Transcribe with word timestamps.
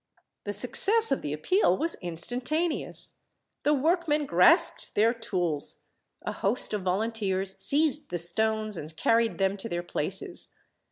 The 0.45 0.51
success 0.53 1.11
of 1.11 1.21
the 1.21 1.31
appeal 1.31 1.77
was 1.77 1.93
instantaneous. 2.01 3.11
The 3.61 3.75
workmen 3.75 4.25
grasped 4.25 4.95
their 4.95 5.13
tools. 5.13 5.81
A 6.23 6.31
host 6.31 6.73
of 6.73 6.81
volunteers 6.81 7.55
seized 7.61 8.09
the 8.09 8.17
stones 8.17 8.77
and 8.77 8.97
carried 8.97 9.37
them 9.37 9.57
to 9.57 9.69
their 9.69 9.83
places. 9.83 10.49